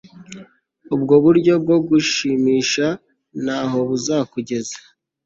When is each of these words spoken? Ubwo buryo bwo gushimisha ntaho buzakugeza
Ubwo 0.95 1.13
buryo 1.23 1.53
bwo 1.63 1.77
gushimisha 1.87 2.85
ntaho 3.43 3.77
buzakugeza 3.89 4.77